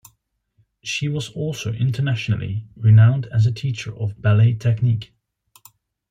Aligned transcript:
She 0.81 1.07
was 1.07 1.29
also 1.29 1.73
internationally 1.73 2.65
renowned 2.75 3.27
as 3.27 3.45
a 3.45 3.51
teacher 3.51 3.95
of 3.95 4.19
ballet 4.19 4.55
technique. 4.55 5.13